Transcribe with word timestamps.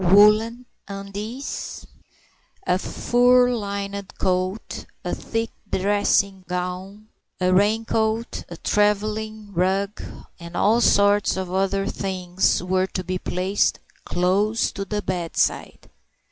Woollen 0.03 0.65
undies, 0.87 1.85
a 2.65 2.79
fur 2.79 3.51
lined 3.53 4.15
coat, 4.17 4.87
a 5.05 5.13
thick 5.13 5.51
dressing 5.69 6.43
gown, 6.47 7.09
a 7.39 7.53
raincoat, 7.53 8.43
a 8.49 8.57
travelling 8.57 9.53
rug, 9.53 10.01
and 10.39 10.57
all 10.57 10.81
sorts 10.81 11.37
of 11.37 11.53
other 11.53 11.85
things, 11.85 12.63
were 12.63 12.87
to 12.87 13.03
be 13.03 13.19
placed 13.19 13.77
close 14.03 14.71
to 14.71 14.85
the 14.85 15.03
bedside. 15.03 15.87